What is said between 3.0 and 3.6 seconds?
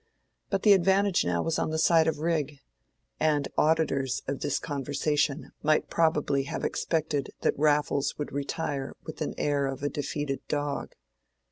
and